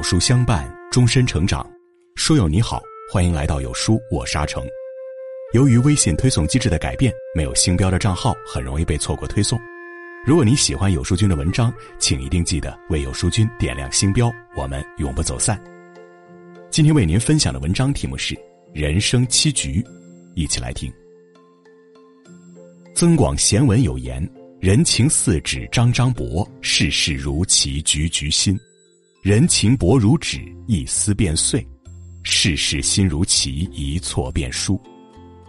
[0.00, 1.70] 有书相伴，终身成长。
[2.14, 2.80] 书友你好，
[3.12, 4.66] 欢迎来到有书，我沙成。
[5.52, 9.60] 由于微信推送机制的改变，没有星标的账号很容易被错过推送。
[10.24, 15.62] 如果你喜欢有书君的文章，请一定记得为有书君点亮星标，我们永不走散。
[16.70, 18.34] 今天为您分享的文章题目是
[18.72, 19.82] 《人生七局》，
[20.34, 20.90] 一起来听。
[22.94, 24.26] 增广贤文有言
[24.60, 28.58] ：“人情似纸张张薄，世事如棋局局新。
[29.22, 31.60] 人情薄如纸，一撕便碎；
[32.22, 34.80] 世事心如棋，一错便输。”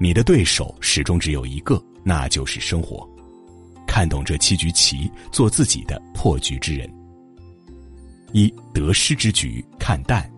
[0.00, 3.08] 你的对手始终只有一个，那就是生活。
[3.86, 6.92] 看懂这七局棋，做自己的破局之人。
[8.32, 10.28] 一得失之局，看淡。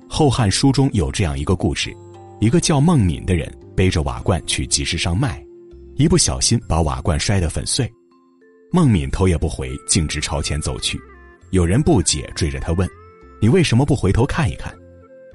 [0.06, 1.96] 《后汉书》中有这样一个故事：
[2.38, 5.42] 一个叫孟敏的人背着瓦罐去集市上卖，
[5.94, 7.90] 一不小心把瓦罐摔得粉碎。
[8.70, 11.00] 孟敏头也不回，径直朝前走去。
[11.50, 12.88] 有人不解，追着他问
[13.40, 14.74] ：“你为什么不回头看一看？”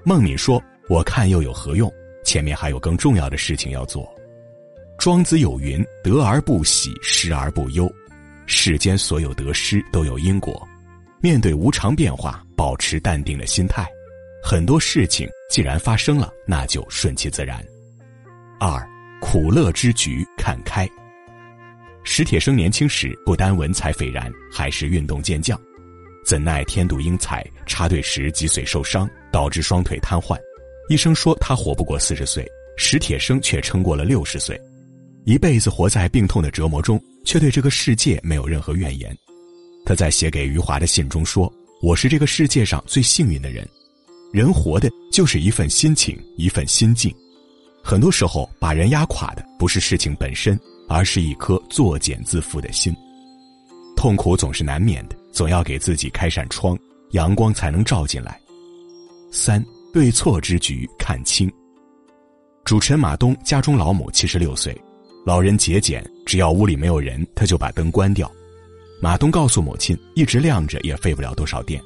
[0.04, 1.92] 孟敏说：“我看又有何用？”
[2.24, 4.08] 前面还有更重要的事情要做。
[5.00, 7.92] 庄子有云：“得而不喜，失而不忧。”
[8.46, 10.68] 世间所有得失都有因果，
[11.22, 13.88] 面对无常变化，保持淡定的心态，
[14.44, 17.64] 很多事情既然发生了，那就顺其自然。
[18.60, 18.86] 二
[19.22, 20.88] 苦乐之局看开。
[22.04, 25.60] 史铁生年轻时不单文采斐然，还是运动健将，
[26.26, 30.38] 怎奈天妒英才，插队时脊髓受伤，导致双腿瘫痪。
[30.90, 32.46] 医生说他活不过四十岁，
[32.78, 34.60] 史铁生却撑过了六十岁，
[35.26, 39.16] 一辈子活在病痛的折磨中，却对这个世界没有任何怨言。
[39.86, 43.68] 他在写给余华的信中说：“我是这个世界上最幸运的人。
[44.32, 47.14] 人活的就是一份心情，一份心境。
[47.84, 52.96] 很多时候，把人压垮的不是事情本身，而是一颗作茧自缚的心。
[53.96, 56.78] 痛苦总是难免的，总要给自己开扇窗，
[57.12, 58.40] 阳光才能照进来。”
[59.32, 59.64] 三。
[59.94, 61.52] 对错之局看清。
[62.64, 64.74] 主持人马东家中老母七十六岁，
[65.26, 68.32] 老人节俭，只要屋里没有人，他就把灯关掉。
[69.02, 71.82] 马东告诉母亲，一直亮着也费不了多少电。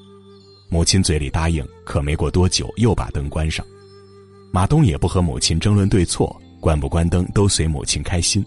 [0.69, 3.65] 母亲嘴里答应，可没过多久又把灯关上。
[4.51, 8.45] 马东也不和母亲争论对错，关不关灯都随母亲开心。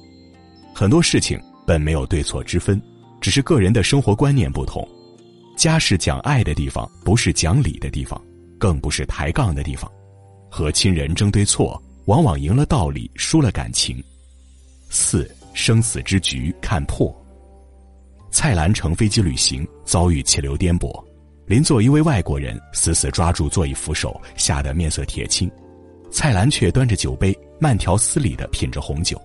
[0.72, 1.36] 很多事情
[1.66, 2.80] 本没有对错之分，
[3.20, 4.86] 只是个人的生活观念不同。
[5.56, 8.20] 家是讲爱的地方，不是讲理的地方。
[8.58, 9.88] 更不是抬杠的地方，
[10.50, 14.02] 和亲人争对错，往往赢了道理，输了感情。
[14.90, 17.14] 四生死之局看破。
[18.32, 20.92] 蔡澜乘飞机旅行，遭遇气流颠簸，
[21.46, 25.48] 邻座一位外国人死死抓住座椅扶手，吓得面色铁青。
[26.10, 29.20] 蔡澜却端着酒杯，慢条斯理的品着红酒。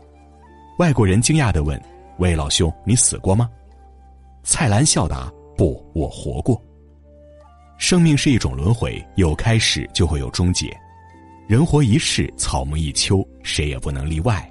[0.77, 1.81] 外国人惊讶的问
[2.19, 3.49] ：“喂老兄，你死过吗？”
[4.43, 6.61] 蔡澜笑答：“不，我活过。”
[7.79, 10.75] 生命是一种轮回，有开始就会有终结。
[11.47, 14.49] 人活一世，草木一秋，谁也不能例外。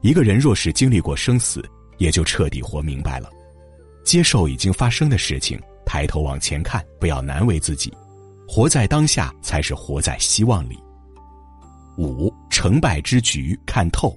[0.00, 1.64] 一个人若是经历过生死，
[1.98, 3.30] 也就彻底活明白了。
[4.04, 7.92] 接受已经发生的事情，抬头往前看，不要难为自己。
[8.48, 10.78] 活在当下，才是活在希望里。
[11.98, 14.16] 五成败之局看透。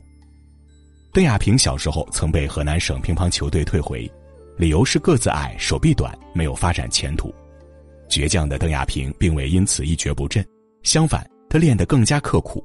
[1.11, 4.11] 邓亚萍小时候曾被河南省乒乓球队退回，
[4.59, 7.33] 理由是个子矮、手臂短，没有发展前途。
[8.09, 10.45] 倔强的邓亚萍并未因此一蹶不振，
[10.83, 12.61] 相反，她练得更加刻苦，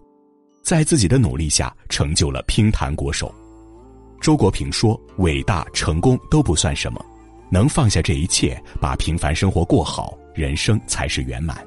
[0.61, 3.33] 在自己的努力下成就了乒坛国手。
[4.21, 7.01] 周国平说：“伟大成功都不算什么，
[7.49, 11.65] 能放下这一切，把平凡生活过好，人生才是圆满。”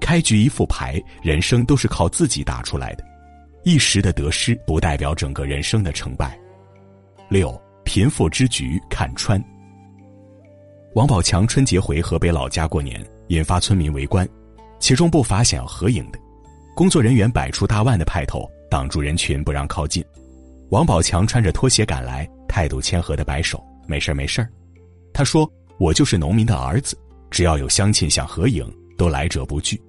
[0.00, 3.04] 开局一副牌，人生都是靠自己打出来的，
[3.62, 6.34] 一时的得失不代表整个人生的成败。
[7.28, 7.54] 六
[7.88, 9.42] 贫富之局看穿。
[10.94, 14.28] 王宝强春节回河北老家过年，引发村民围观，
[14.78, 16.18] 其中不乏想要合影的。
[16.76, 20.04] 工作人员摆出大腕的派头，挡住人群不让靠近。
[20.68, 24.50] 王宝强穿着拖鞋赶来，态度谦和的摆手：“没事儿没事儿
[25.10, 25.50] 他说
[25.80, 26.94] ：“我就是农民的儿子，
[27.30, 29.80] 只要有乡亲想合影，都来者不拒。”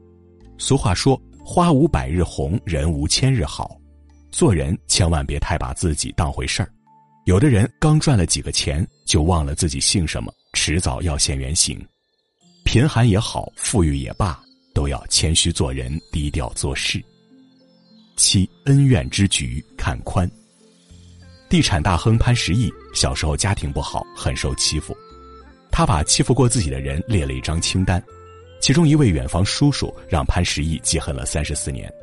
[0.58, 3.78] 俗话说：“花无百日红，人无千日好。”
[4.32, 6.72] 做人千万别太把自己当回事儿。
[7.30, 10.34] 有的人刚赚了几个钱，就忘了自己姓什么。
[10.54, 11.80] 迟早要现原形，
[12.66, 14.42] 贫寒也好，富裕也罢，
[14.74, 17.00] 都要谦虚做人，低调做事。
[18.16, 20.28] 七恩怨之局看宽。
[21.48, 24.98] 地产大亨潘石屹小时候家庭不好，很受欺负，
[25.72, 28.04] 他把欺负过自己的人列了一张清单，
[28.60, 31.94] 其中一位远房叔叔让潘石屹记恨了三十四年，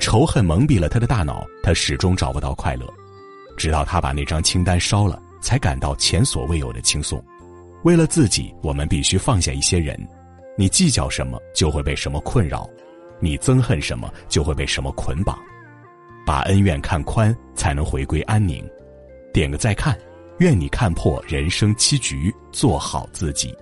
[0.00, 2.92] 仇恨蒙蔽了他的大脑，他始终找不到快乐，
[3.58, 7.22] 直到他把那张清单烧了，才感到前所未有的轻松。
[7.82, 9.98] 为了自己，我们必须放下一些人，
[10.56, 12.66] 你计较什么，就会被什么困扰；
[13.20, 15.38] 你憎恨什么，就会被什么捆绑。
[16.24, 18.64] 把恩怨看宽，才能回归安宁。
[19.32, 19.98] 点个再看，
[20.38, 23.54] 愿你看破人生七局，做好自己。